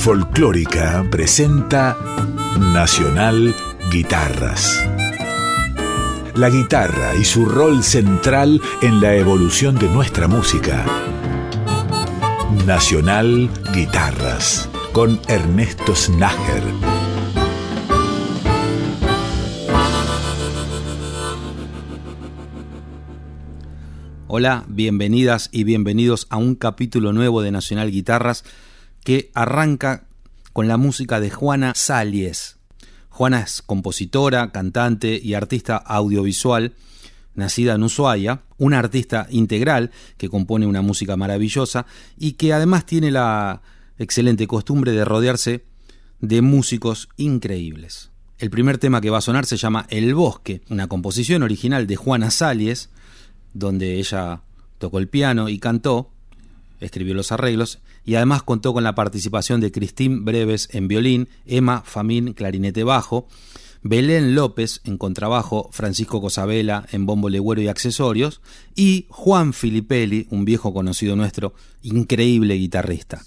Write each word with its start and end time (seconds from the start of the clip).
Folclórica 0.00 1.06
presenta 1.10 1.94
Nacional 2.58 3.54
Guitarras. 3.92 4.82
La 6.34 6.48
guitarra 6.48 7.14
y 7.16 7.24
su 7.24 7.44
rol 7.44 7.82
central 7.82 8.62
en 8.80 9.02
la 9.02 9.14
evolución 9.14 9.78
de 9.78 9.88
nuestra 9.88 10.26
música. 10.26 10.86
Nacional 12.66 13.50
Guitarras 13.74 14.70
con 14.92 15.20
Ernesto 15.28 15.94
Snager. 15.94 16.62
Hola, 24.28 24.64
bienvenidas 24.66 25.50
y 25.52 25.64
bienvenidos 25.64 26.26
a 26.30 26.38
un 26.38 26.54
capítulo 26.54 27.12
nuevo 27.12 27.42
de 27.42 27.50
Nacional 27.50 27.90
Guitarras 27.90 28.44
que 29.04 29.30
arranca 29.34 30.04
con 30.52 30.68
la 30.68 30.76
música 30.76 31.20
de 31.20 31.30
Juana 31.30 31.72
Salies. 31.74 32.58
Juana 33.08 33.40
es 33.40 33.62
compositora, 33.62 34.50
cantante 34.52 35.20
y 35.22 35.34
artista 35.34 35.76
audiovisual, 35.76 36.74
nacida 37.34 37.74
en 37.74 37.82
Ushuaia, 37.82 38.42
una 38.58 38.78
artista 38.78 39.26
integral 39.30 39.90
que 40.16 40.28
compone 40.28 40.66
una 40.66 40.82
música 40.82 41.16
maravillosa 41.16 41.86
y 42.18 42.32
que 42.32 42.52
además 42.52 42.86
tiene 42.86 43.10
la 43.10 43.62
excelente 43.98 44.46
costumbre 44.46 44.92
de 44.92 45.04
rodearse 45.04 45.64
de 46.20 46.42
músicos 46.42 47.08
increíbles. 47.16 48.10
El 48.38 48.50
primer 48.50 48.78
tema 48.78 49.00
que 49.00 49.10
va 49.10 49.18
a 49.18 49.22
sonar 49.22 49.44
se 49.44 49.56
llama 49.56 49.86
El 49.90 50.14
Bosque, 50.14 50.62
una 50.70 50.86
composición 50.86 51.42
original 51.42 51.86
de 51.86 51.96
Juana 51.96 52.30
Salies, 52.30 52.88
donde 53.52 53.98
ella 53.98 54.40
tocó 54.78 54.98
el 54.98 55.08
piano 55.08 55.48
y 55.48 55.58
cantó, 55.58 56.10
escribió 56.80 57.14
los 57.14 57.32
arreglos 57.32 57.80
y 58.04 58.14
además 58.14 58.42
contó 58.42 58.72
con 58.72 58.84
la 58.84 58.94
participación 58.94 59.60
de 59.60 59.72
Cristín 59.72 60.24
Breves 60.24 60.68
en 60.72 60.88
violín, 60.88 61.28
Emma 61.46 61.82
Famín 61.84 62.32
clarinete 62.32 62.84
bajo, 62.84 63.28
Belén 63.82 64.34
López 64.34 64.80
en 64.84 64.98
contrabajo, 64.98 65.70
Francisco 65.72 66.20
Cosabela 66.20 66.86
en 66.92 67.06
bombo 67.06 67.28
legüero 67.28 67.62
y 67.62 67.68
accesorios 67.68 68.40
y 68.74 69.06
Juan 69.08 69.52
Filipelli, 69.52 70.26
un 70.30 70.44
viejo 70.44 70.74
conocido 70.74 71.16
nuestro, 71.16 71.54
increíble 71.82 72.54
guitarrista. 72.54 73.22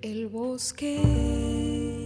El 0.00 0.28
bosque. 0.28 1.97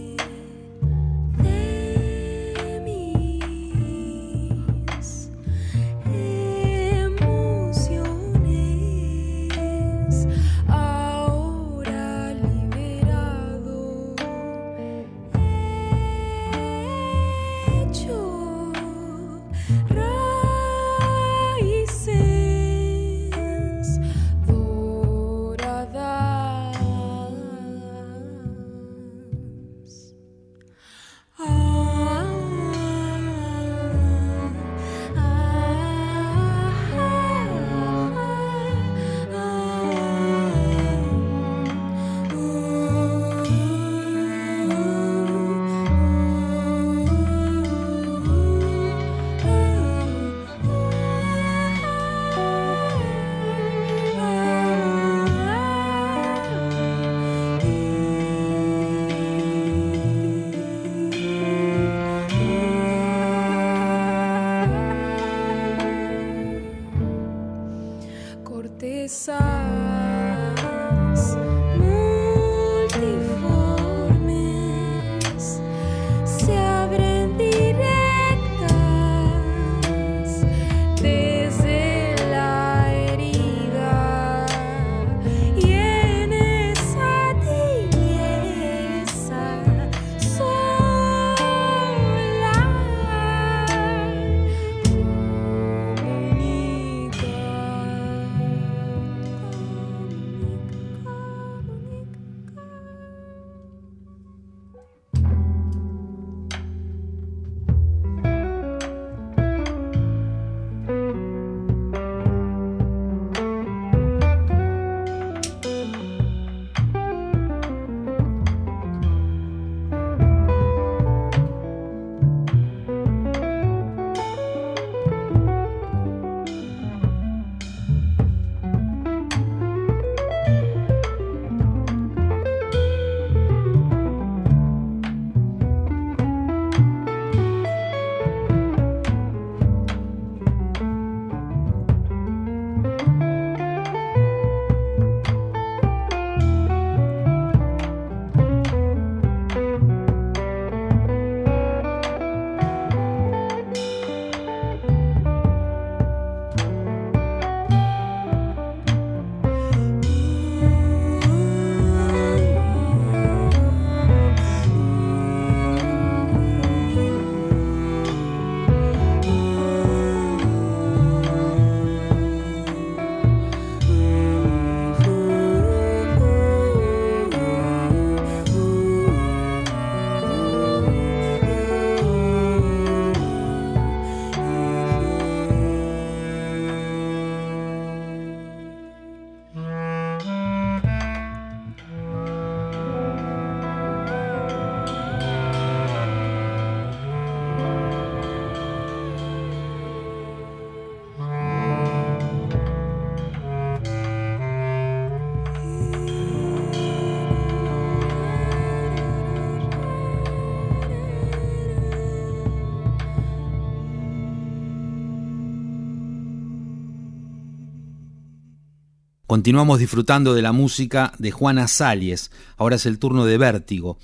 Continuamos 219.33 219.79
disfrutando 219.79 220.35
de 220.35 220.43
la 220.43 220.51
música 220.51 221.11
de 221.17 221.31
Juana 221.31 221.67
Salles. 221.67 222.29
Ahora 222.55 222.75
es 222.75 222.85
el 222.85 222.99
turno 222.99 223.25
de 223.25 223.39
Vértigo, 223.39 223.97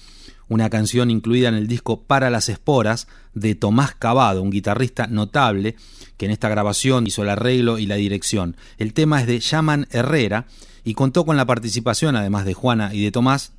una 0.47 0.71
canción 0.71 1.11
incluida 1.11 1.49
en 1.49 1.53
el 1.53 1.67
disco 1.67 2.01
Para 2.01 2.31
las 2.31 2.49
Esporas 2.49 3.07
de 3.35 3.53
Tomás 3.53 3.93
Cavado, 3.93 4.41
un 4.41 4.49
guitarrista 4.49 5.05
notable 5.05 5.75
que 6.17 6.25
en 6.25 6.31
esta 6.31 6.49
grabación 6.49 7.05
hizo 7.05 7.21
el 7.21 7.29
arreglo 7.29 7.77
y 7.77 7.85
la 7.85 7.93
dirección. 7.93 8.57
El 8.79 8.93
tema 8.93 9.21
es 9.21 9.27
de 9.27 9.39
Yaman 9.39 9.85
Herrera 9.91 10.47
y 10.83 10.95
contó 10.95 11.27
con 11.27 11.37
la 11.37 11.45
participación, 11.45 12.15
además 12.15 12.45
de 12.45 12.55
Juana 12.55 12.91
y 12.91 13.03
de 13.03 13.11
Tomás, 13.11 13.51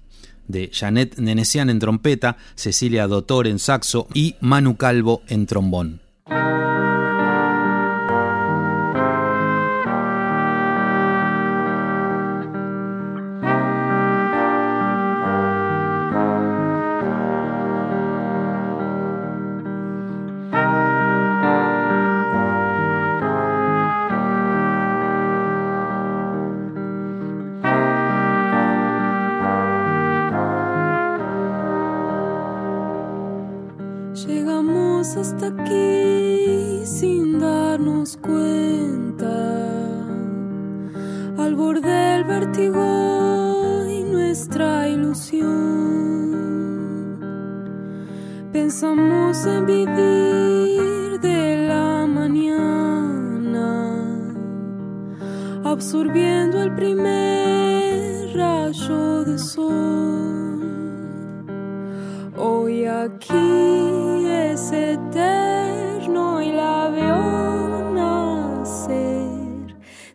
de 0.48 0.72
Janet 0.74 1.18
Nenesian 1.18 1.70
en 1.70 1.78
trompeta, 1.78 2.36
Cecilia 2.56 3.06
Dotor 3.06 3.46
en 3.46 3.60
saxo 3.60 4.08
y 4.12 4.34
Manu 4.40 4.76
Calvo 4.76 5.22
en 5.28 5.46
trombón. 5.46 6.00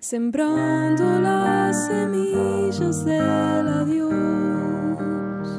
sembrando 0.05 1.19
las 1.19 1.87
semillas 1.87 3.03
del 3.05 3.67
adiós. 3.67 5.49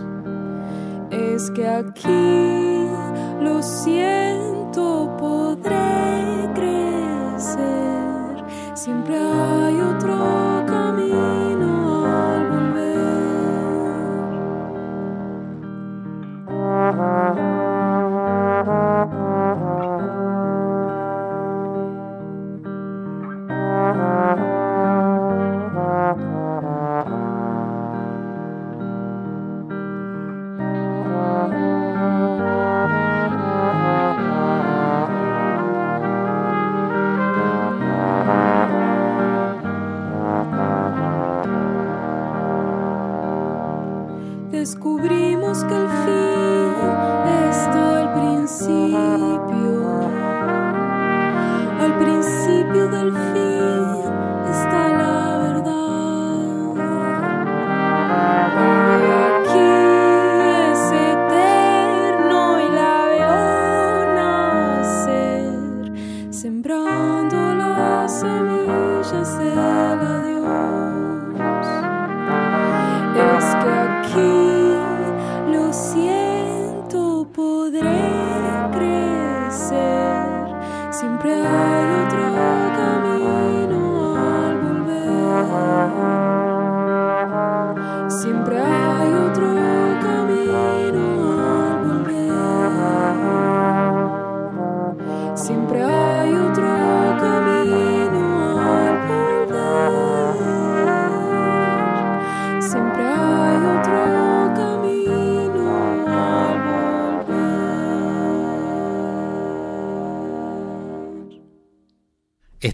Es 1.10 1.50
que 1.50 1.66
aquí 1.66 2.86
lo 3.40 3.60
siento, 3.60 5.16
podré 5.18 6.48
crecer, 6.54 7.66
siempre 8.76 9.16
hay 9.18 9.80
otro. 9.80 10.55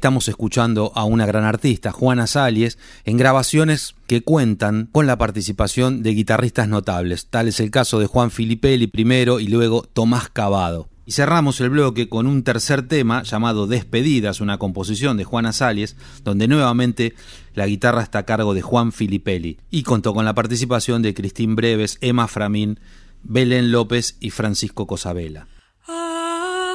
Estamos 0.03 0.27
escuchando 0.27 0.91
a 0.97 1.05
una 1.05 1.27
gran 1.27 1.45
artista, 1.45 1.93
Juana 1.93 2.27
Salles, 2.27 2.77
en 3.05 3.17
grabaciones 3.19 3.95
que 4.09 4.21
cuentan 4.21 4.89
con 4.91 5.07
la 5.07 5.17
participación 5.17 6.03
de 6.03 6.11
guitarristas 6.11 6.67
notables. 6.67 7.27
Tal 7.27 7.47
es 7.47 7.61
el 7.61 7.71
caso 7.71 8.01
de 8.01 8.09
Juan 8.09 8.33
Filipelli 8.33 8.89
primero 8.89 9.39
y 9.39 9.47
luego 9.47 9.83
Tomás 9.83 10.29
Cavado. 10.29 10.89
Y 11.07 11.13
cerramos 11.13 11.61
el 11.61 11.71
bloque 11.71 12.09
con 12.09 12.27
un 12.27 12.43
tercer 12.43 12.83
tema 12.89 13.23
llamado 13.23 13.69
Despedidas, 13.69 14.41
una 14.41 14.59
composición 14.59 15.17
de 15.17 15.23
Juana 15.23 15.53
Salles, 15.53 15.95
donde 16.25 16.49
nuevamente 16.49 17.15
la 17.55 17.69
guitarra 17.69 18.03
está 18.03 18.19
a 18.19 18.27
cargo 18.27 18.55
de 18.55 18.63
Juan 18.63 18.91
Filipelli 18.91 19.59
y 19.71 19.85
contó 19.85 20.15
con 20.15 20.25
la 20.25 20.35
participación 20.35 21.03
de 21.03 21.15
Cristín 21.15 21.55
Breves, 21.55 21.99
Emma 22.01 22.27
Framín, 22.27 22.81
Belén 23.23 23.71
López 23.71 24.17
y 24.19 24.31
Francisco 24.31 24.89
Cosabela. 24.89 25.47
Ah, 25.87 26.75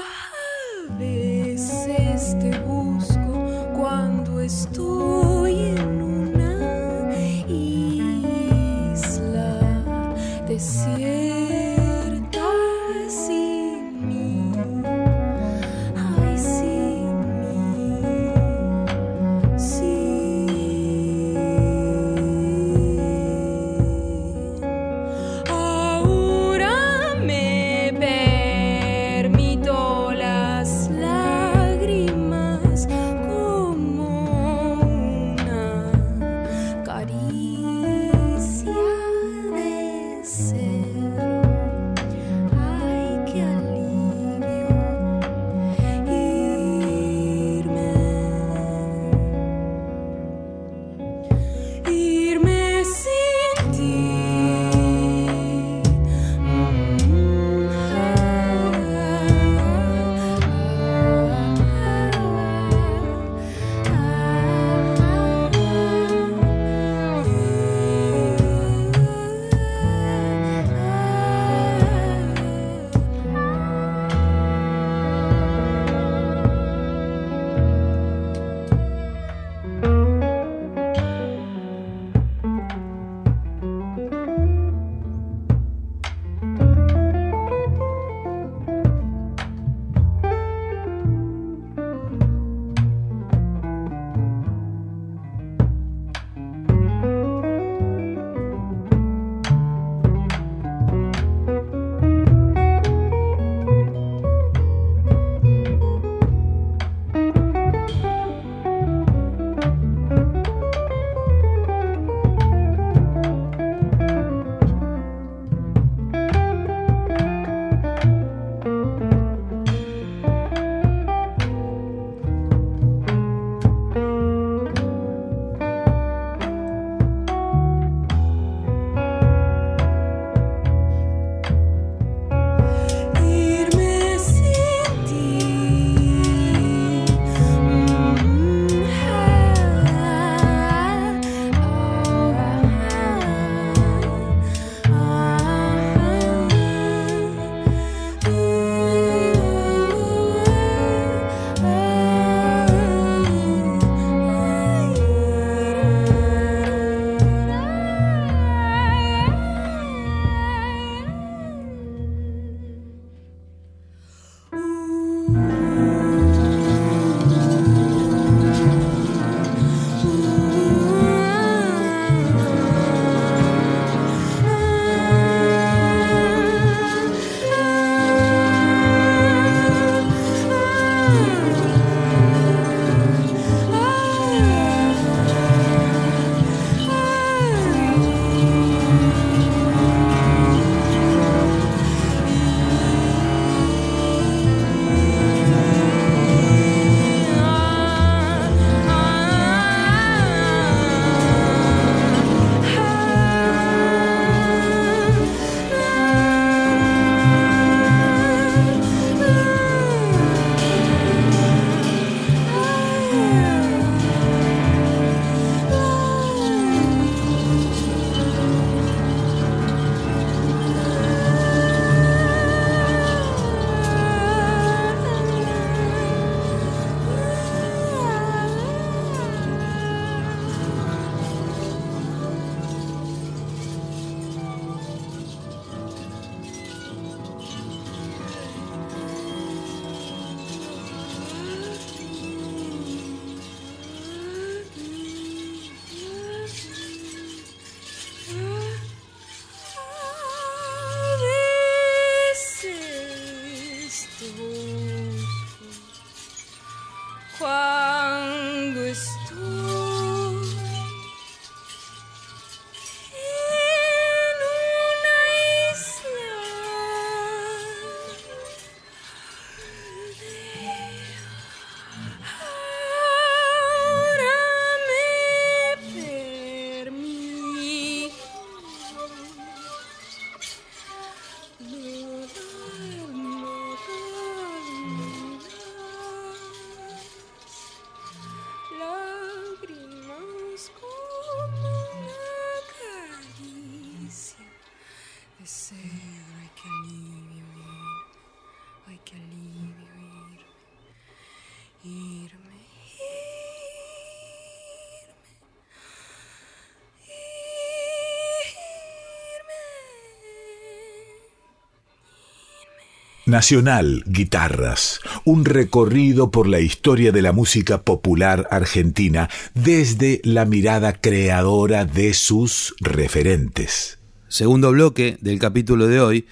Nacional 313.28 314.06
Guitarras, 314.06 315.02
un 315.26 315.44
recorrido 315.44 316.32
por 316.32 316.48
la 316.48 316.62
historia 316.62 317.12
de 317.12 317.22
la 317.22 317.34
música 317.34 317.82
popular 317.82 318.48
argentina 318.52 319.30
desde 319.54 320.22
la 320.24 320.46
mirada 320.46 320.94
creadora 320.94 321.84
de 321.84 322.14
sus 322.14 322.74
referentes. 322.80 324.00
Segundo 324.30 324.72
bloque 324.72 325.18
del 325.20 325.40
capítulo 325.40 325.88
de 325.88 326.00
hoy, 326.00 326.26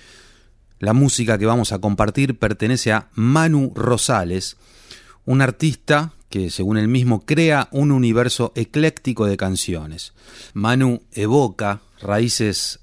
la 0.80 0.94
música 0.94 1.38
que 1.38 1.46
vamos 1.46 1.74
a 1.74 1.80
compartir 1.80 2.40
pertenece 2.40 2.94
a 2.94 3.10
Manu 3.14 3.74
Rosales, 3.76 4.56
un 5.26 5.42
artista 5.42 6.14
que, 6.30 6.50
según 6.50 6.78
él 6.78 6.88
mismo, 6.88 7.26
crea 7.26 7.68
un 7.72 7.92
universo 7.92 8.54
ecléctico 8.56 9.26
de 9.26 9.36
canciones. 9.36 10.14
Manu 10.54 11.02
evoca 11.12 11.82
raíces 12.00 12.80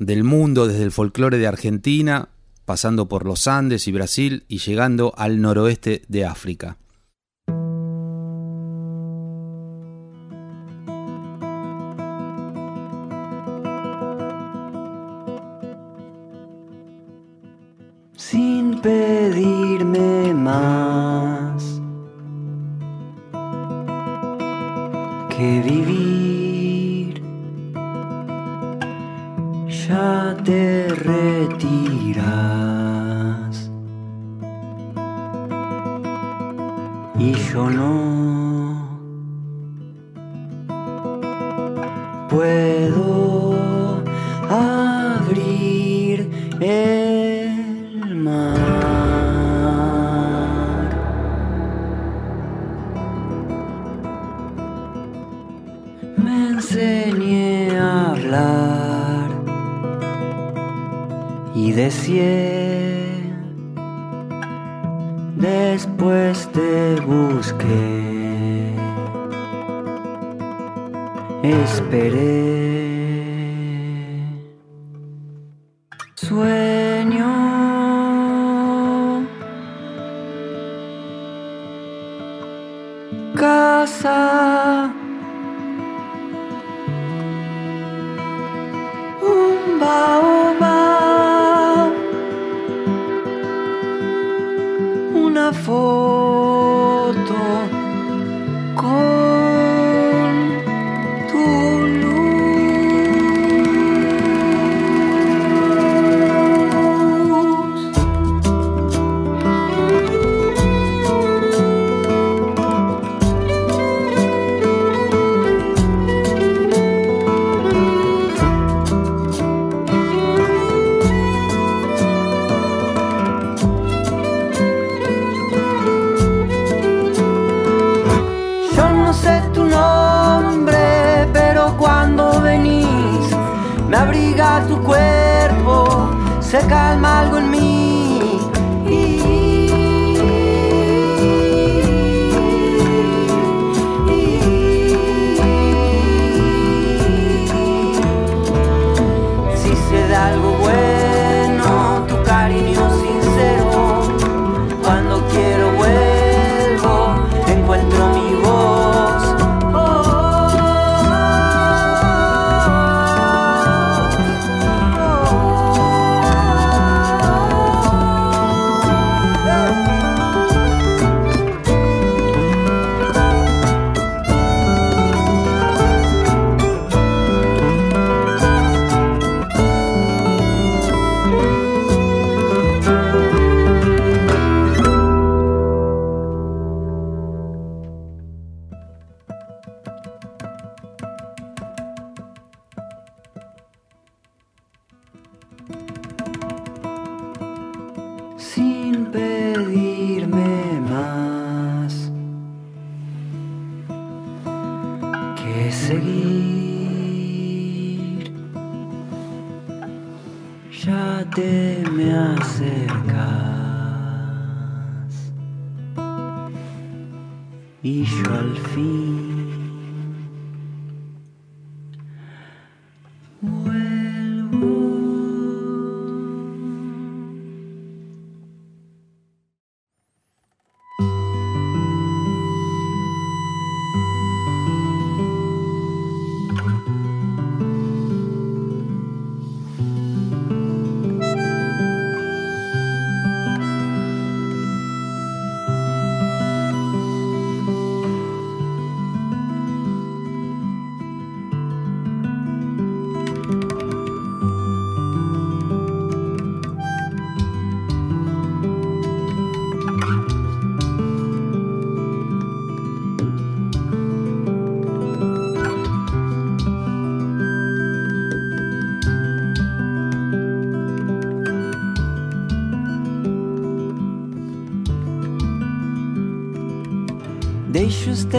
del 0.00 0.24
mundo 0.24 0.66
desde 0.66 0.82
el 0.82 0.90
folclore 0.90 1.38
de 1.38 1.46
Argentina 1.46 2.30
pasando 2.64 3.08
por 3.08 3.26
los 3.26 3.46
Andes 3.46 3.88
y 3.88 3.92
Brasil 3.92 4.44
y 4.48 4.58
llegando 4.58 5.12
al 5.16 5.40
noroeste 5.40 6.02
de 6.08 6.24
África. 6.24 6.78
Y 37.18 37.32
yo 37.34 37.70
no 37.70 38.88
puedo 42.28 43.54
abrir 44.50 46.28
el 46.60 48.14
mar. 48.16 48.54
Me 56.16 56.48
enseñé 56.48 57.78
a 57.78 58.10
hablar 58.10 59.30
y 61.54 61.70
decía, 61.72 62.43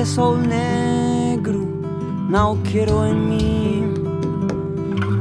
sol 0.05 0.37
negro 0.37 1.65
não 2.29 2.57
quero 2.57 3.05
em 3.05 3.15
mim. 3.15 3.93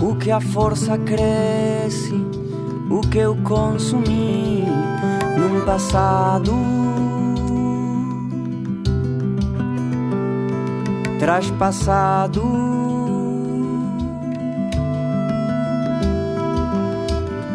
O 0.00 0.14
que 0.16 0.30
a 0.30 0.40
força 0.40 0.98
cresce, 0.98 2.14
o 2.90 3.00
que 3.00 3.18
eu 3.18 3.36
consumi 3.36 4.64
num 5.38 5.64
passado. 5.64 6.52
Traspassado. 11.18 12.42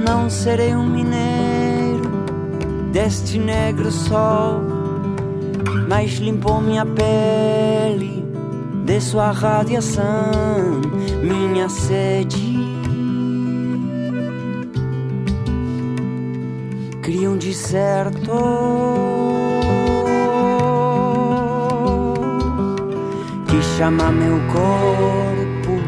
Não 0.06 0.30
serei 0.30 0.76
um 0.76 0.88
mineiro 0.88 2.10
deste 2.92 3.38
negro 3.38 3.92
sol, 3.92 4.79
mas 5.90 6.20
limpou 6.20 6.62
minha 6.62 6.86
pele 6.86 8.24
de 8.86 9.02
sua 9.02 9.32
radiação, 9.32 10.82
minha 11.24 11.68
sede. 11.68 12.60
Cria 17.02 17.32
um 17.32 17.38
deserto 17.38 18.32
que 23.48 23.62
chama 23.76 24.12
meu 24.12 24.38
corpo 24.54 25.82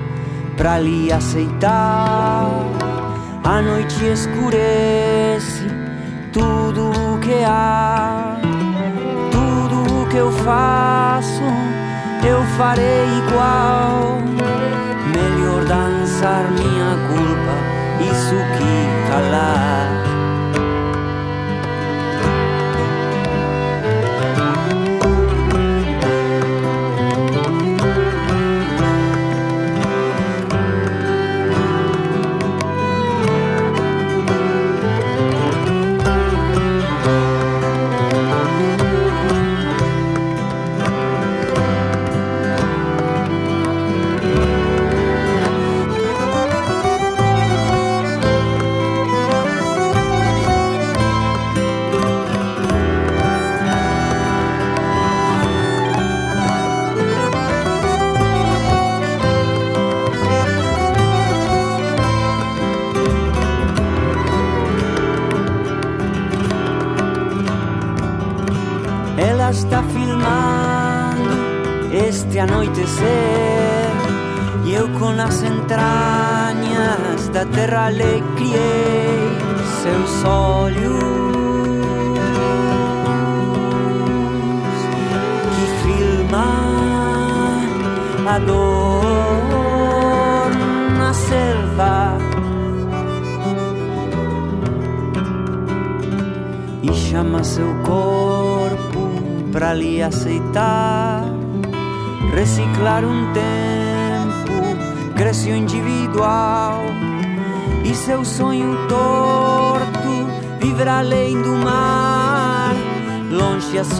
pra 0.58 0.80
lhe 0.80 1.12
aceitar. 1.12 2.50
A 3.44 3.62
noite 3.62 4.04
escurece 4.04 5.66
tudo 6.34 6.90
o 6.90 7.20
que 7.20 7.44
há, 7.46 8.11
que 10.12 10.17
eu 10.17 10.30
faço, 10.30 11.41
eu 12.28 12.43
farei 12.58 13.06
igual. 13.26 14.19
Melhor 15.08 15.63
dançar 15.63 16.52
minha 16.52 16.97
culpa, 17.08 17.56
isso 18.12 18.36
que 18.58 19.10
calar. 19.10 19.90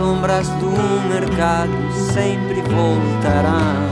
Sombras 0.02 0.50
do 0.60 0.72
mercado 1.08 1.72
sempre 2.12 2.60
voltarão. 2.64 3.91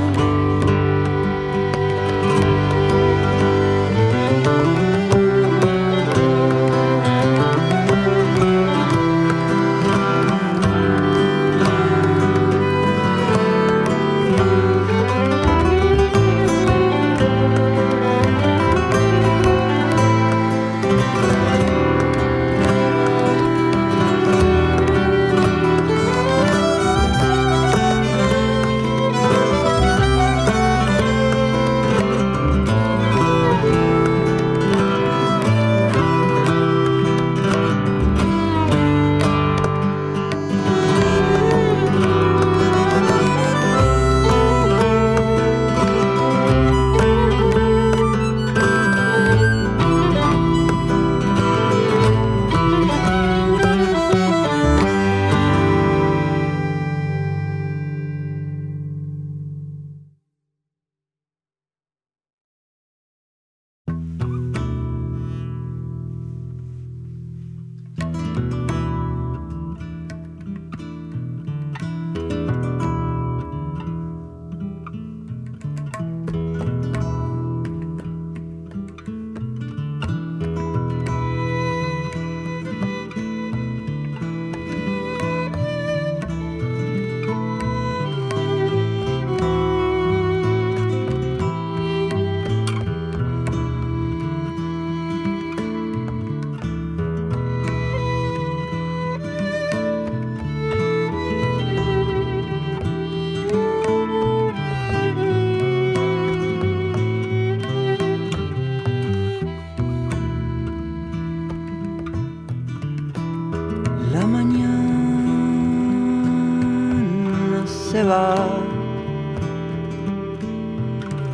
se 117.91 118.03
va, 118.03 118.35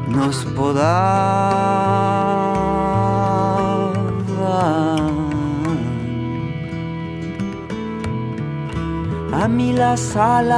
nos 0.08 0.44
podaban. 0.56 1.22
A 9.32 9.48
mí 9.48 9.72
las 9.72 10.16
alas 10.16 10.52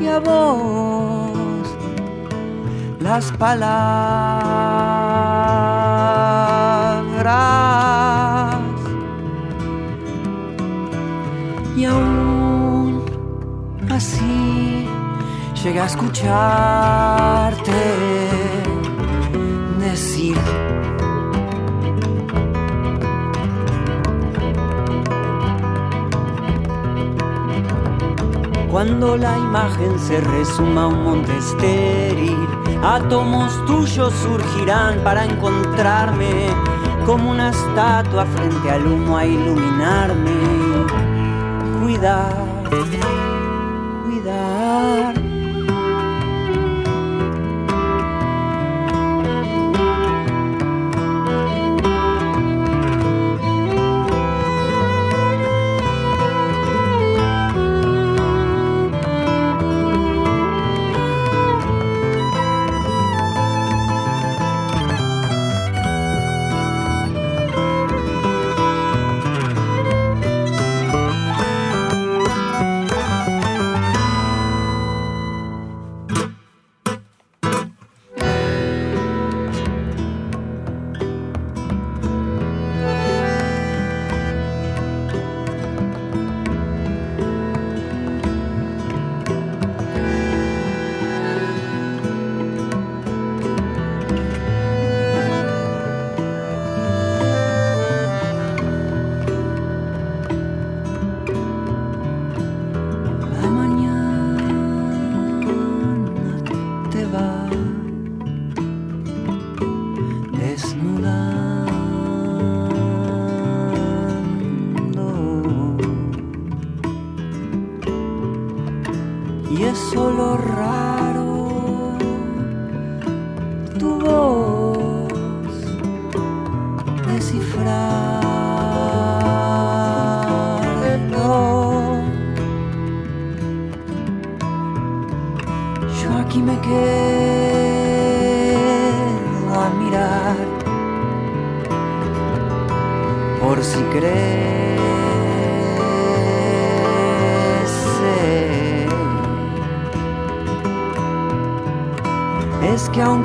y 0.00 0.06
a 0.06 0.20
vos 0.20 1.76
las 3.00 3.32
palabras. 3.32 3.88
Llegué 15.68 15.80
a 15.80 15.86
escucharte 15.86 17.72
decir 19.78 20.38
Cuando 28.70 29.16
la 29.16 29.36
imagen 29.36 29.98
se 29.98 30.20
resuma 30.20 30.84
a 30.84 30.86
un 30.86 31.02
monte 31.02 31.36
estéril, 31.36 32.36
átomos 32.82 33.52
tuyos 33.66 34.12
surgirán 34.22 35.00
para 35.02 35.24
encontrarme 35.24 36.46
como 37.04 37.32
una 37.32 37.50
estatua 37.50 38.24
frente 38.24 38.70
al 38.70 38.86
humo 38.86 39.16
a 39.16 39.26
iluminarme. 39.26 40.30
Cuidar, 41.80 42.37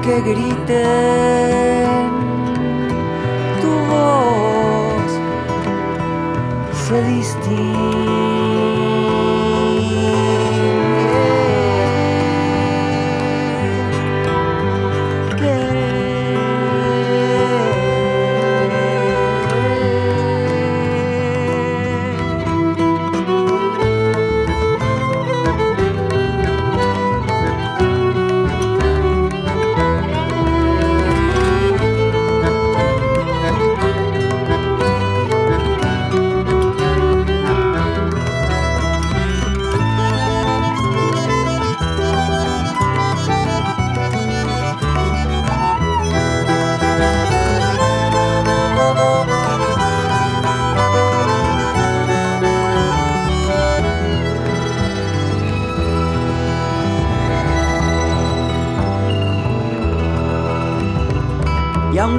que 0.04 0.22
griten 0.22 1.88
tu 3.62 3.72
voz 3.90 5.12
se 6.86 7.02
distingue. 7.04 8.23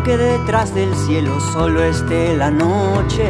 Aunque 0.06 0.22
detrás 0.22 0.74
del 0.74 0.94
cielo 0.94 1.40
solo 1.40 1.82
esté 1.82 2.36
la 2.36 2.50
noche, 2.50 3.26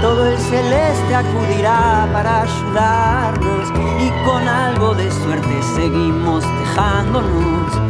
todo 0.00 0.24
el 0.24 0.38
celeste 0.38 1.14
acudirá 1.14 2.08
para 2.10 2.40
ayudarnos 2.42 3.68
y 4.00 4.24
con 4.24 4.48
algo 4.48 4.94
de 4.94 5.10
suerte 5.10 5.62
seguimos 5.74 6.42
dejándonos 6.60 7.85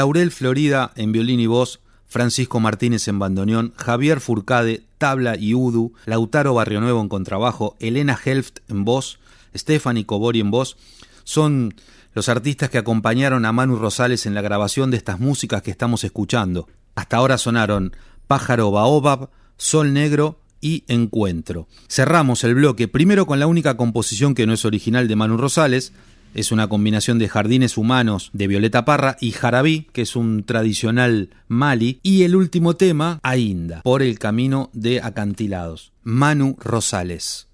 Laurel 0.00 0.30
Florida 0.30 0.92
en 0.96 1.12
violín 1.12 1.40
y 1.40 1.46
voz, 1.46 1.80
Francisco 2.06 2.58
Martínez 2.58 3.06
en 3.06 3.18
bandoneón, 3.18 3.74
Javier 3.76 4.20
Furcade, 4.20 4.82
tabla 4.96 5.36
y 5.36 5.52
udu, 5.52 5.92
Lautaro 6.06 6.54
Barrionuevo 6.54 7.02
en 7.02 7.10
contrabajo, 7.10 7.76
Elena 7.80 8.18
Helft 8.24 8.60
en 8.70 8.86
voz, 8.86 9.20
Stephanie 9.54 10.06
Cobori 10.06 10.40
en 10.40 10.50
voz, 10.50 10.78
son 11.24 11.74
los 12.14 12.30
artistas 12.30 12.70
que 12.70 12.78
acompañaron 12.78 13.44
a 13.44 13.52
Manu 13.52 13.76
Rosales 13.76 14.24
en 14.24 14.32
la 14.32 14.40
grabación 14.40 14.90
de 14.90 14.96
estas 14.96 15.20
músicas 15.20 15.60
que 15.60 15.70
estamos 15.70 16.02
escuchando. 16.02 16.66
Hasta 16.94 17.18
ahora 17.18 17.36
sonaron 17.36 17.94
Pájaro 18.26 18.70
Baobab, 18.70 19.28
Sol 19.58 19.92
Negro 19.92 20.40
y 20.62 20.84
Encuentro. 20.88 21.68
Cerramos 21.90 22.42
el 22.44 22.54
bloque 22.54 22.88
primero 22.88 23.26
con 23.26 23.38
la 23.38 23.46
única 23.46 23.76
composición 23.76 24.34
que 24.34 24.46
no 24.46 24.54
es 24.54 24.64
original 24.64 25.08
de 25.08 25.16
Manu 25.16 25.36
Rosales, 25.36 25.92
es 26.34 26.52
una 26.52 26.68
combinación 26.68 27.18
de 27.18 27.28
Jardines 27.28 27.76
Humanos 27.76 28.30
de 28.32 28.46
Violeta 28.46 28.84
Parra 28.84 29.16
y 29.20 29.32
Jarabí, 29.32 29.88
que 29.92 30.02
es 30.02 30.16
un 30.16 30.44
tradicional 30.44 31.30
Mali, 31.48 32.00
y 32.02 32.22
el 32.22 32.36
último 32.36 32.76
tema, 32.76 33.20
Ainda, 33.22 33.82
por 33.82 34.02
el 34.02 34.18
camino 34.18 34.70
de 34.72 35.00
acantilados. 35.00 35.92
Manu 36.02 36.56
Rosales. 36.58 37.46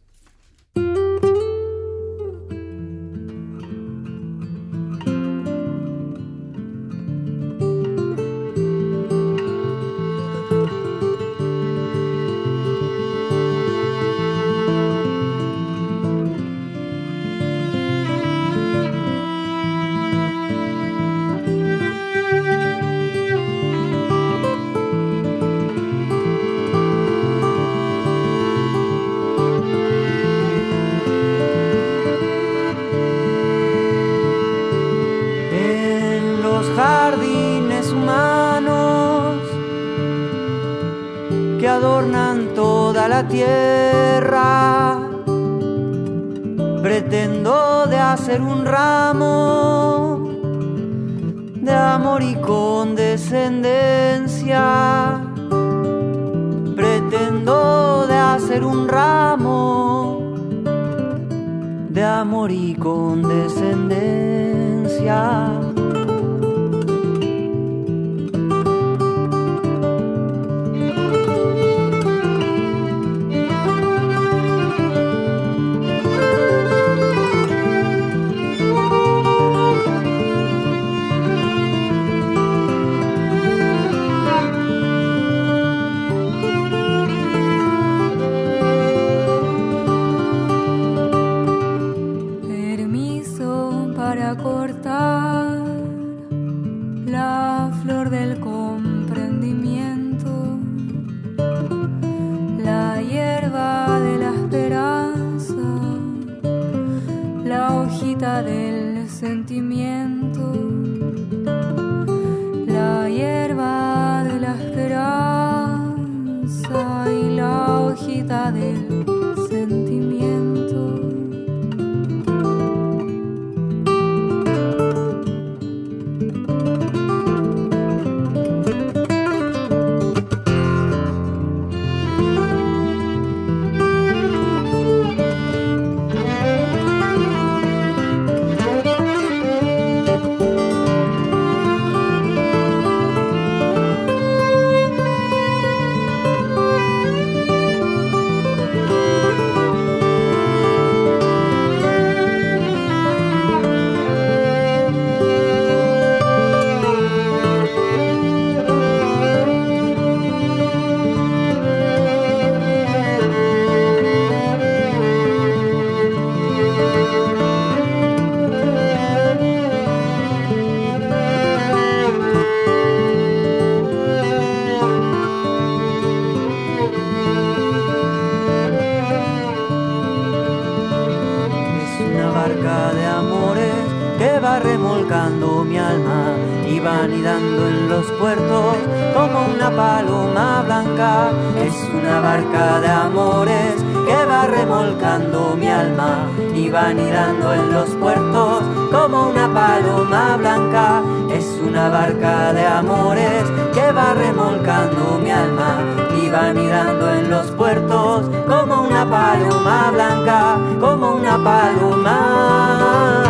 Y 186.69 186.81
va 186.81 187.05
anidando 187.05 187.69
en 187.69 187.89
los 187.89 188.07
puertos 188.13 188.77
como 189.15 189.47
una 189.55 189.71
paloma 189.71 190.63
blanca. 190.63 191.31
Es 191.59 191.75
una 191.95 192.21
barca 192.21 192.81
de 192.81 192.89
amores 192.89 193.75
que 194.07 194.25
va 194.27 194.47
remolcando 194.47 195.57
mi 195.57 195.69
alma 195.69 196.29
y 196.55 196.69
va 196.69 196.89
anidando 196.89 197.55
en 197.55 197.73
los 197.73 197.89
puertos 197.91 198.63
como 198.91 199.29
una 199.29 199.53
paloma 199.53 200.37
blanca. 200.37 201.03
Es 201.33 201.61
una 201.65 201.89
barca 201.89 202.53
de 202.53 202.67
amores 202.67 203.45
que 203.73 203.93
va 203.93 204.15
remolcando 204.15 205.19
mi 205.23 205.31
alma 205.31 205.79
y 206.21 206.29
va 206.29 206.49
anidando 206.49 207.13
en 207.13 207.31
los 207.31 207.47
puertos 207.53 208.29
como 208.49 208.83
una 208.83 209.09
paloma 209.09 209.91
blanca, 209.93 210.59
como 210.81 211.15
una 211.17 211.39
paloma. 211.43 213.26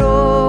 Oh. 0.00 0.47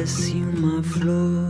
parece 0.00 0.42
uma 0.42 0.82
flor. 0.82 1.49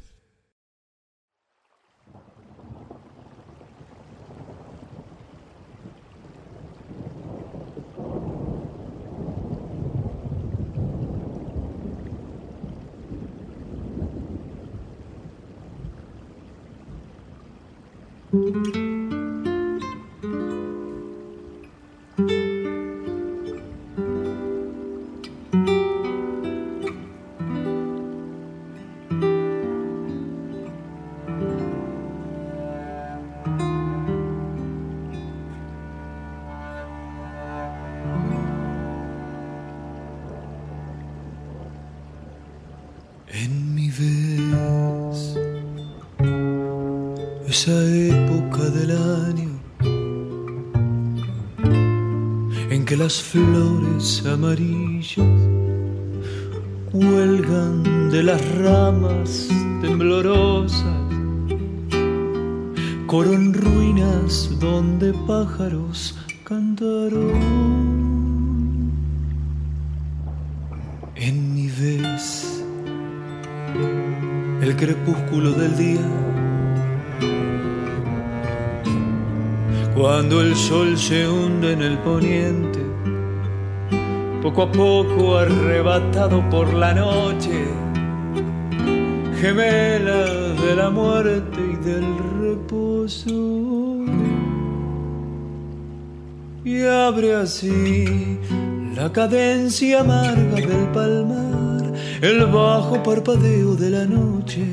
flores 54.21 54.25
amarillas 54.25 55.25
cuelgan 56.91 58.09
de 58.11 58.23
las 58.23 58.41
ramas 58.55 59.47
temblorosas, 59.81 60.83
coro 63.07 63.33
en 63.33 63.53
ruinas 63.53 64.49
donde 64.59 65.13
pájaros 65.27 66.17
cantaron. 66.43 67.31
En 71.15 71.53
mi 71.53 71.67
vez, 71.67 72.63
el 74.61 74.75
crepúsculo 74.75 75.51
del 75.51 75.77
día, 75.77 76.07
cuando 79.95 80.41
el 80.41 80.55
sol 80.55 80.97
se 80.97 81.27
hunde 81.27 81.73
en 81.73 81.81
el 81.81 81.97
poniente 81.99 82.60
poco 84.53 84.63
a 84.63 84.71
poco 84.71 85.37
arrebatado 85.37 86.43
por 86.49 86.73
la 86.73 86.93
noche, 86.93 87.67
gemela 89.39 90.25
de 90.25 90.75
la 90.75 90.89
muerte 90.89 91.59
y 91.71 91.75
del 91.85 92.05
reposo. 92.41 93.29
Y 96.65 96.83
abre 96.83 97.35
así 97.35 98.37
la 98.93 99.11
cadencia 99.11 100.01
amarga 100.01 100.55
del 100.55 100.87
palmar, 100.91 101.93
el 102.21 102.45
bajo 102.47 103.01
parpadeo 103.03 103.75
de 103.75 103.89
la 103.89 104.05
noche, 104.05 104.65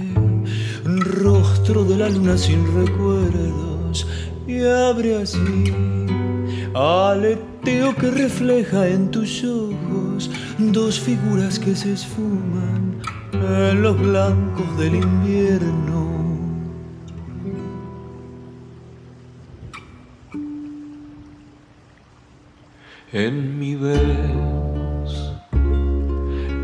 rostro 0.85 1.85
de 1.85 1.97
la 1.97 2.09
luna 2.09 2.37
sin 2.37 2.65
recuerdos, 2.75 4.09
y 4.47 4.61
abre 4.65 5.23
así 5.23 5.73
aleteo 7.69 7.95
que 7.95 8.11
refleja 8.11 8.89
en 8.89 9.11
tus 9.11 9.45
ojos 9.45 10.31
dos 10.59 10.99
figuras 10.99 11.59
que 11.59 11.77
se 11.77 11.93
esfuman 11.93 13.01
en 13.33 13.83
los 13.83 13.99
blancos 13.99 14.79
del 14.79 14.95
invierno. 14.95 16.09
En 23.13 23.59
mi 23.59 23.75
vez, 23.75 24.01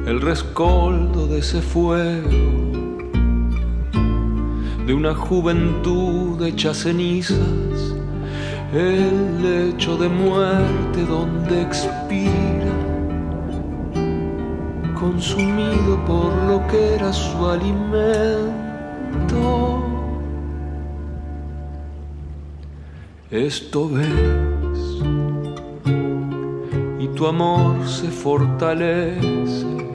el 0.06 0.20
rescoldo 0.20 1.26
de 1.26 1.38
ese 1.38 1.60
fuego, 1.60 2.30
de 4.86 4.94
una 4.94 5.14
juventud 5.14 6.42
hecha 6.42 6.72
cenizas, 6.74 7.93
el 8.74 9.40
lecho 9.40 9.96
de 9.96 10.08
muerte 10.08 11.04
donde 11.08 11.62
expira, 11.62 12.72
consumido 14.98 16.04
por 16.04 16.34
lo 16.48 16.66
que 16.66 16.94
era 16.94 17.12
su 17.12 17.46
alimento. 17.46 18.64
Esto 23.30 23.88
ves 23.88 25.02
y 26.98 27.06
tu 27.08 27.26
amor 27.28 27.86
se 27.86 28.08
fortalece, 28.08 29.93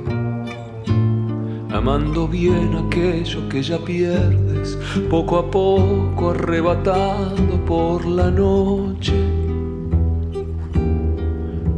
amando 1.72 2.28
bien 2.28 2.76
aquello 2.76 3.48
que 3.48 3.62
ya 3.62 3.78
pierdes, 3.78 4.78
poco 5.10 5.38
a 5.38 5.52
poco 5.52 6.32
arrebatado 6.32 7.64
por 7.66 8.06
la 8.06 8.32
noche. 8.32 9.14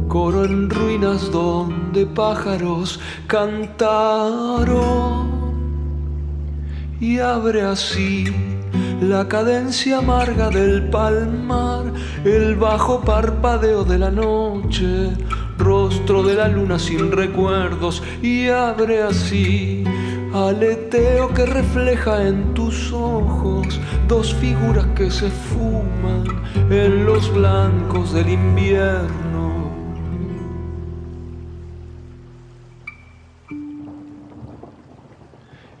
Coro 0.08 0.44
en 0.44 0.68
ruinas 0.68 1.30
donde 1.30 2.06
pájaros 2.06 3.00
cantaron 3.26 4.72
y 7.00 7.18
abre 7.18 7.62
así 7.62 8.24
la 9.00 9.26
cadencia 9.26 9.98
amarga 9.98 10.48
del 10.50 10.88
palmar, 10.90 11.92
el 12.24 12.54
bajo 12.56 13.00
parpadeo 13.00 13.84
de 13.84 13.98
la 13.98 14.10
noche, 14.10 15.10
rostro 15.58 16.22
de 16.22 16.34
la 16.34 16.48
luna 16.48 16.78
sin 16.78 17.10
recuerdos 17.10 18.02
y 18.22 18.48
abre 18.48 19.02
así 19.02 19.81
aleteo 20.34 21.28
que 21.34 21.44
refleja 21.44 22.26
en 22.26 22.54
tus 22.54 22.92
ojos 22.92 23.80
dos 24.08 24.34
figuras 24.34 24.86
que 24.96 25.10
se 25.10 25.28
fuman 25.30 26.24
en 26.70 27.04
los 27.04 27.32
blancos 27.32 28.12
del 28.12 28.30
invierno. 28.30 29.42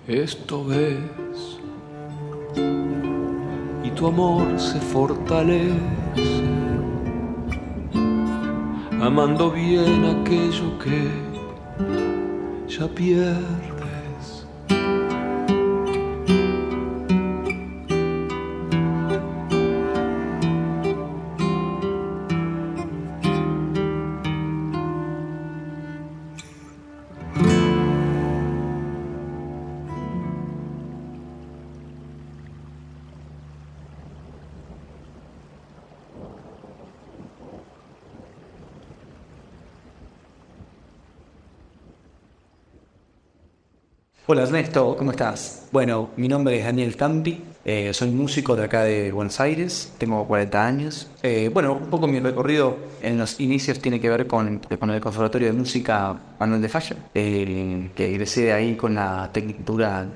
Esto 0.06 0.64
ves 0.64 1.58
y 3.84 3.90
tu 3.90 4.06
amor 4.06 4.46
se 4.58 4.78
fortalece, 4.80 5.72
amando 9.00 9.50
bien 9.50 10.04
aquello 10.04 10.78
que 10.78 11.08
ya 12.68 12.86
pierdes. 12.88 13.71
Ernesto, 44.52 44.96
¿cómo 44.98 45.12
estás? 45.12 45.66
Bueno, 45.72 46.10
mi 46.18 46.28
nombre 46.28 46.58
es 46.58 46.66
Daniel 46.66 46.94
Campi, 46.94 47.42
eh, 47.64 47.94
soy 47.94 48.10
músico 48.10 48.54
de 48.54 48.64
acá 48.64 48.82
de 48.82 49.10
Buenos 49.10 49.40
Aires, 49.40 49.94
tengo 49.96 50.28
40 50.28 50.66
años. 50.66 51.10
Eh, 51.22 51.50
bueno, 51.50 51.72
un 51.72 51.88
poco 51.88 52.06
mi 52.06 52.20
recorrido 52.20 52.76
en 53.00 53.16
los 53.16 53.40
inicios 53.40 53.78
tiene 53.78 53.98
que 53.98 54.10
ver 54.10 54.26
con, 54.26 54.60
con 54.78 54.90
el 54.90 55.00
Conservatorio 55.00 55.48
de 55.48 55.54
Música 55.54 56.20
Manuel 56.38 56.60
de 56.60 56.68
Falla, 56.68 56.96
eh, 57.14 57.88
que 57.96 58.10
egresé 58.10 58.52
ahí 58.52 58.76
con 58.76 58.94
la 58.94 59.30
tecnicatura 59.32 60.06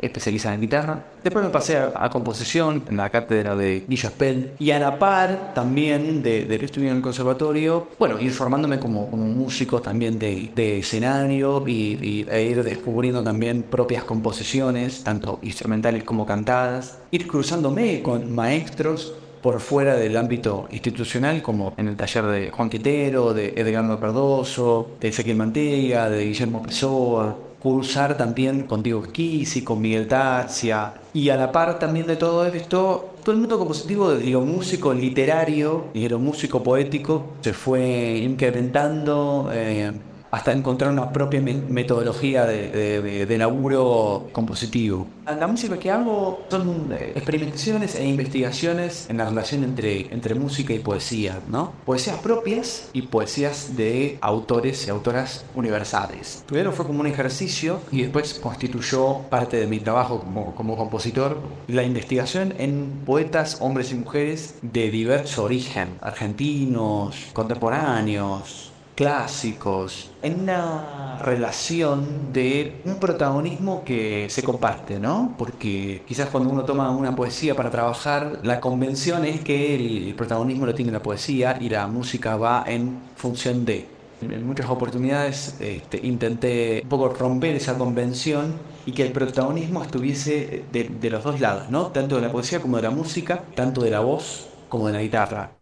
especializada 0.00 0.54
en 0.54 0.60
guitarra. 0.60 1.04
Después 1.22 1.44
me 1.44 1.50
pasé 1.50 1.76
a, 1.78 1.92
a 1.94 2.10
composición 2.10 2.82
en 2.88 2.96
la 2.96 3.10
cátedra 3.10 3.56
de 3.56 3.84
Guillo 3.88 4.08
Spell 4.08 4.52
y 4.58 4.70
a 4.70 4.78
la 4.78 4.98
par 4.98 5.52
también 5.54 6.22
de, 6.22 6.44
de 6.44 6.56
estudiar 6.64 6.90
en 6.92 6.96
el 6.98 7.02
conservatorio, 7.02 7.88
bueno, 7.98 8.18
ir 8.20 8.30
formándome 8.32 8.78
como, 8.78 9.10
como 9.10 9.24
músico 9.26 9.80
también 9.80 10.18
de, 10.18 10.50
de 10.54 10.78
escenario 10.78 11.62
y, 11.66 11.72
y- 12.00 12.26
e 12.30 12.42
ir 12.44 12.62
descubriendo 12.62 13.22
también 13.22 13.62
propias 13.62 14.04
composiciones, 14.04 15.02
tanto 15.04 15.38
instrumentales 15.42 16.04
como 16.04 16.26
cantadas, 16.26 16.98
ir 17.10 17.26
cruzándome 17.26 18.02
con 18.02 18.32
maestros 18.34 19.14
por 19.42 19.60
fuera 19.60 19.94
del 19.94 20.16
ámbito 20.16 20.66
institucional, 20.72 21.40
como 21.40 21.72
en 21.76 21.86
el 21.88 21.96
taller 21.96 22.24
de 22.24 22.50
Juan 22.50 22.68
Quintero, 22.68 23.32
de 23.32 23.54
Edgardo 23.56 24.00
Cardoso, 24.00 24.90
de 25.00 25.08
Ezequiel 25.08 25.36
Manteiga, 25.36 26.10
de 26.10 26.24
Guillermo 26.26 26.62
Pessoa, 26.62 27.36
cursar 27.66 28.16
también 28.16 28.62
con 28.62 28.80
Diego 28.80 29.02
Esquisi, 29.02 29.62
con 29.62 29.80
Miguel 29.80 30.06
Tarcia, 30.06 30.94
y 31.12 31.30
a 31.30 31.36
la 31.36 31.50
par 31.50 31.80
también 31.80 32.06
de 32.06 32.14
todo 32.14 32.46
esto, 32.46 33.14
todo 33.24 33.34
el 33.34 33.40
mundo 33.40 33.58
compositivo, 33.58 34.14
digo, 34.14 34.40
músico 34.42 34.94
literario, 34.94 35.86
digo, 35.92 36.16
músico 36.20 36.62
poético, 36.62 37.24
se 37.40 37.52
fue 37.52 38.18
incrementando 38.18 39.50
eh, 39.52 39.90
hasta 40.36 40.52
encontrar 40.52 40.90
una 40.92 41.10
propia 41.12 41.40
me- 41.40 41.54
metodología 41.54 42.44
de, 42.44 42.68
de- 43.02 43.24
de- 43.26 43.38
laburo 43.38 44.28
compositivo. 44.32 45.06
La 45.24 45.46
música 45.46 45.78
que 45.78 45.90
hago 45.90 46.44
son 46.50 46.92
eh, 46.92 47.12
experimentaciones 47.16 47.94
e 47.94 48.06
investigaciones 48.06 49.08
en 49.08 49.16
la 49.16 49.24
relación 49.30 49.64
entre, 49.64 50.12
entre 50.12 50.34
música 50.34 50.74
y 50.74 50.78
poesía, 50.78 51.40
¿no? 51.48 51.72
Poesías 51.86 52.18
propias 52.18 52.90
y 52.92 53.02
poesías 53.02 53.76
de 53.76 54.18
autores 54.20 54.86
y 54.86 54.90
autoras 54.90 55.44
universales. 55.54 56.44
Primero 56.46 56.70
fue 56.72 56.86
como 56.86 57.00
un 57.00 57.06
ejercicio 57.06 57.80
y 57.90 58.02
después 58.02 58.34
constituyó 58.34 59.20
parte 59.30 59.56
de 59.56 59.66
mi 59.66 59.80
trabajo 59.80 60.20
como, 60.20 60.54
como 60.54 60.76
compositor 60.76 61.38
la 61.66 61.82
investigación 61.82 62.52
en 62.58 63.02
poetas, 63.06 63.56
hombres 63.60 63.90
y 63.90 63.94
mujeres 63.94 64.56
de 64.60 64.90
diverso 64.90 65.44
origen, 65.44 65.88
argentinos, 66.02 67.16
contemporáneos, 67.32 68.65
clásicos, 68.96 70.10
en 70.22 70.40
una 70.40 71.18
relación 71.22 72.32
de 72.32 72.80
un 72.84 72.96
protagonismo 72.96 73.84
que 73.84 74.26
se 74.30 74.42
comparte, 74.42 74.98
¿no? 74.98 75.34
Porque 75.38 76.02
quizás 76.08 76.30
cuando 76.30 76.50
uno 76.50 76.64
toma 76.64 76.90
una 76.90 77.14
poesía 77.14 77.54
para 77.54 77.70
trabajar, 77.70 78.40
la 78.42 78.58
convención 78.58 79.24
es 79.24 79.42
que 79.42 79.76
el 79.76 80.14
protagonismo 80.14 80.66
lo 80.66 80.74
tiene 80.74 80.90
la 80.90 81.02
poesía 81.02 81.58
y 81.60 81.68
la 81.68 81.86
música 81.86 82.36
va 82.36 82.64
en 82.66 82.98
función 83.14 83.64
de. 83.64 83.86
En 84.22 84.46
muchas 84.46 84.70
oportunidades 84.70 85.56
este, 85.60 86.00
intenté 86.02 86.80
un 86.82 86.88
poco 86.88 87.10
romper 87.10 87.54
esa 87.54 87.76
convención 87.76 88.54
y 88.86 88.92
que 88.92 89.02
el 89.02 89.12
protagonismo 89.12 89.82
estuviese 89.82 90.64
de, 90.72 90.84
de 90.84 91.10
los 91.10 91.22
dos 91.22 91.38
lados, 91.38 91.68
¿no? 91.68 91.88
Tanto 91.88 92.16
de 92.16 92.22
la 92.22 92.32
poesía 92.32 92.60
como 92.60 92.78
de 92.78 92.84
la 92.84 92.90
música, 92.90 93.44
tanto 93.54 93.82
de 93.82 93.90
la 93.90 94.00
voz 94.00 94.48
como 94.70 94.86
de 94.86 94.94
la 94.94 95.02
guitarra. 95.02 95.52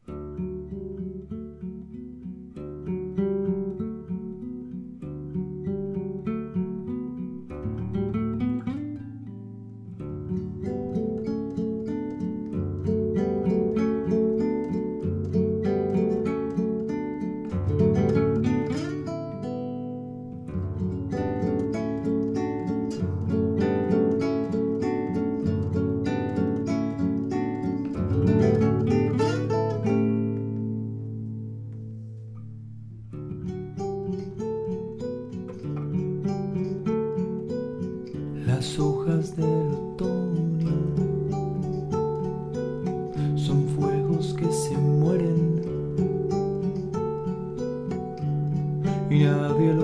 Y 49.15 49.25
nadie 49.25 49.73
los 49.75 49.84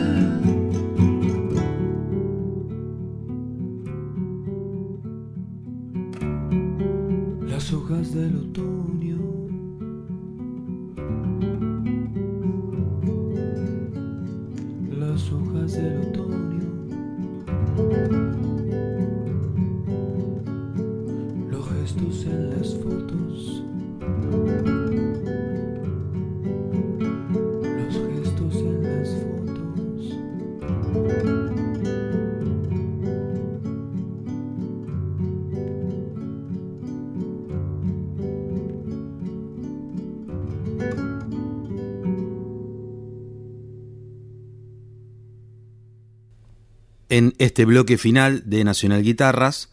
este 47.43 47.65
bloque 47.65 47.97
final 47.97 48.43
de 48.45 48.63
Nacional 48.63 49.01
Guitarras, 49.01 49.71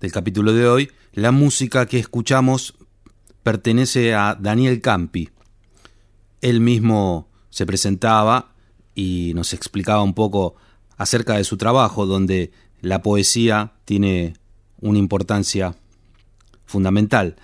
del 0.00 0.10
capítulo 0.10 0.52
de 0.52 0.66
hoy, 0.66 0.90
la 1.12 1.30
música 1.30 1.86
que 1.86 2.00
escuchamos 2.00 2.74
pertenece 3.44 4.12
a 4.12 4.34
Daniel 4.34 4.80
Campi. 4.80 5.30
Él 6.40 6.58
mismo 6.58 7.28
se 7.48 7.64
presentaba 7.64 8.56
y 8.96 9.34
nos 9.36 9.52
explicaba 9.52 10.02
un 10.02 10.14
poco 10.14 10.56
acerca 10.96 11.36
de 11.36 11.44
su 11.44 11.56
trabajo, 11.56 12.06
donde 12.06 12.50
la 12.80 13.02
poesía 13.02 13.74
tiene 13.84 14.34
una 14.80 14.98
importancia 14.98 15.76
fundamental. 16.64 17.36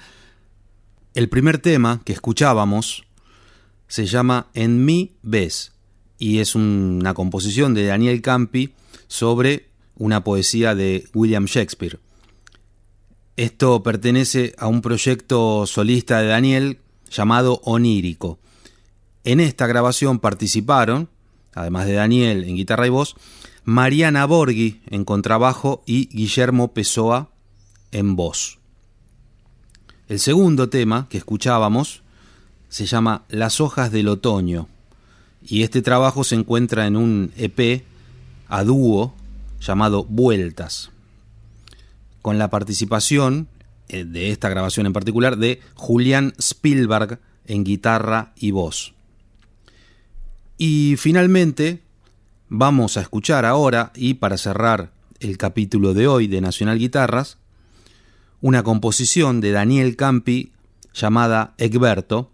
El 1.14 1.28
primer 1.28 1.58
tema 1.58 2.00
que 2.04 2.12
escuchábamos 2.12 3.04
se 3.86 4.06
llama 4.06 4.48
En 4.54 4.84
mi 4.84 5.14
ves 5.22 5.70
y 6.22 6.38
es 6.38 6.54
una 6.54 7.14
composición 7.14 7.74
de 7.74 7.84
Daniel 7.84 8.22
Campi 8.22 8.74
sobre 9.08 9.66
una 9.96 10.22
poesía 10.22 10.76
de 10.76 11.08
William 11.14 11.46
Shakespeare. 11.46 11.98
Esto 13.36 13.82
pertenece 13.82 14.54
a 14.56 14.68
un 14.68 14.82
proyecto 14.82 15.66
solista 15.66 16.20
de 16.20 16.28
Daniel 16.28 16.78
llamado 17.10 17.60
Onírico. 17.64 18.38
En 19.24 19.40
esta 19.40 19.66
grabación 19.66 20.20
participaron, 20.20 21.08
además 21.54 21.86
de 21.86 21.94
Daniel 21.94 22.44
en 22.44 22.54
guitarra 22.54 22.86
y 22.86 22.90
voz, 22.90 23.16
Mariana 23.64 24.24
Borghi 24.24 24.80
en 24.90 25.04
contrabajo 25.04 25.82
y 25.86 26.06
Guillermo 26.16 26.72
Pessoa 26.72 27.32
en 27.90 28.14
voz. 28.14 28.60
El 30.06 30.20
segundo 30.20 30.68
tema 30.68 31.08
que 31.08 31.18
escuchábamos 31.18 32.04
se 32.68 32.86
llama 32.86 33.24
Las 33.28 33.60
hojas 33.60 33.90
del 33.90 34.06
otoño 34.06 34.68
y 35.46 35.62
este 35.62 35.82
trabajo 35.82 36.24
se 36.24 36.34
encuentra 36.34 36.86
en 36.86 36.96
un 36.96 37.32
EP 37.36 37.84
a 38.48 38.64
dúo 38.64 39.14
llamado 39.60 40.04
Vueltas, 40.04 40.90
con 42.20 42.38
la 42.38 42.50
participación 42.50 43.48
eh, 43.88 44.04
de 44.04 44.30
esta 44.30 44.48
grabación 44.48 44.86
en 44.86 44.92
particular 44.92 45.36
de 45.36 45.60
Julián 45.74 46.34
Spielberg 46.38 47.20
en 47.46 47.64
guitarra 47.64 48.32
y 48.36 48.50
voz. 48.50 48.94
Y 50.58 50.96
finalmente 50.96 51.82
vamos 52.48 52.96
a 52.96 53.00
escuchar 53.00 53.44
ahora, 53.44 53.92
y 53.94 54.14
para 54.14 54.36
cerrar 54.36 54.92
el 55.20 55.38
capítulo 55.38 55.94
de 55.94 56.06
hoy 56.06 56.26
de 56.26 56.40
Nacional 56.40 56.78
Guitarras, 56.78 57.38
una 58.40 58.62
composición 58.62 59.40
de 59.40 59.52
Daniel 59.52 59.96
Campi 59.96 60.52
llamada 60.92 61.54
Egberto, 61.58 62.31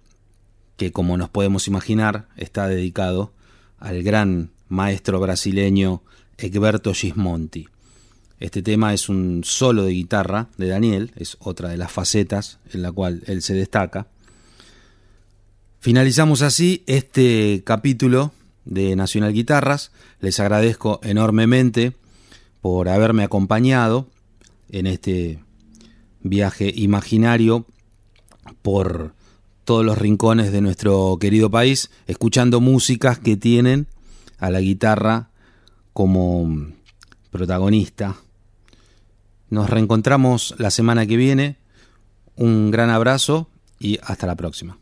que 0.79 0.93
como 0.93 1.18
nos 1.18 1.29
podemos 1.29 1.66
imaginar 1.66 2.29
está 2.37 2.68
dedicado 2.68 3.33
al 3.79 4.03
gran 4.03 4.53
maestro 4.68 5.18
brasileño 5.20 6.03
Egberto 6.39 6.95
Gismonti. 6.95 7.68
Este 8.39 8.62
tema 8.62 8.95
es 8.95 9.09
un 9.09 9.43
solo 9.45 9.83
de 9.83 9.91
guitarra 9.91 10.47
de 10.57 10.68
Daniel, 10.68 11.11
es 11.16 11.37
otra 11.41 11.68
de 11.68 11.76
las 11.76 11.91
facetas 11.91 12.61
en 12.72 12.83
la 12.83 12.93
cual 12.93 13.24
él 13.26 13.43
se 13.43 13.55
destaca. 13.55 14.07
Finalizamos 15.81 16.43
así 16.43 16.85
este 16.87 17.62
capítulo 17.64 18.33
de 18.64 18.95
Nacional 18.95 19.33
Guitarras. 19.33 19.91
Les 20.20 20.39
agradezco 20.39 21.01
enormemente 21.03 21.95
por 22.61 22.89
haberme 22.89 23.24
acompañado 23.24 24.09
en 24.70 24.87
este 24.87 25.41
viaje 26.20 26.72
imaginario 26.72 27.66
por 28.62 29.18
todos 29.69 29.85
los 29.85 29.99
rincones 29.99 30.51
de 30.51 30.62
nuestro 30.62 31.19
querido 31.21 31.51
país, 31.51 31.91
escuchando 32.07 32.59
músicas 32.59 33.19
que 33.19 33.37
tienen 33.37 33.87
a 34.39 34.49
la 34.49 34.61
guitarra 34.61 35.29
como 35.93 36.69
protagonista. 37.31 38.16
Nos 39.51 39.69
reencontramos 39.69 40.55
la 40.57 40.71
semana 40.71 41.05
que 41.05 41.19
viene. 41.19 41.59
Un 42.35 42.71
gran 42.71 42.89
abrazo 42.89 43.51
y 43.79 43.99
hasta 44.03 44.27
la 44.27 44.37
próxima. 44.37 44.79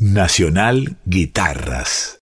Nacional 0.00 0.96
Guitarras. 1.04 2.18